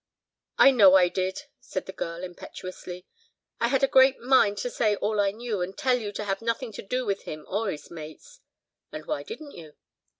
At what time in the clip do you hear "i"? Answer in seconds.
0.57-0.71, 0.95-1.09, 3.59-3.67, 5.21-5.29